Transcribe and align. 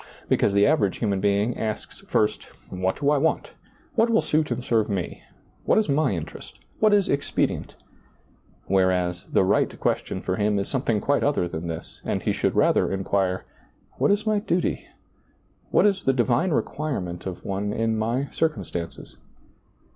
Because 0.27 0.55
the 0.55 0.63
avera^ 0.63 0.91
human 0.95 1.21
eing 1.21 1.55
asks 1.59 1.99
first," 2.07 2.45
What 2.83 2.99
do 2.99 3.11
I 3.11 3.19
want? 3.19 3.51
what 3.93 4.09
will 4.09 4.23
suit 4.23 4.49
and 4.49 4.65
serve 4.65 4.89
me? 4.89 5.21
what 5.63 5.77
is 5.77 5.89
my 5.89 6.11
interest? 6.13 6.57
what 6.79 6.91
is 6.91 7.07
expedient?" 7.07 7.75
whereas, 8.65 9.27
the 9.27 9.43
right 9.43 9.79
question 9.79 10.19
for 10.19 10.37
him 10.37 10.57
is 10.57 10.67
something 10.67 11.01
quite 11.01 11.21
other 11.23 11.47
than 11.47 11.67
this, 11.67 12.01
and 12.03 12.23
he 12.23 12.31
should 12.31 12.55
rather 12.55 12.91
inquire," 12.91 13.45
What 13.99 14.09
is 14.09 14.25
my 14.25 14.39
duty? 14.39 14.87
what 15.69 15.85
is 15.85 16.03
the 16.03 16.13
divine 16.13 16.49
requirement 16.49 17.27
of 17.27 17.45
one 17.45 17.71
in 17.71 17.95
my 17.95 18.27
circum 18.31 18.63
stances 18.65 19.17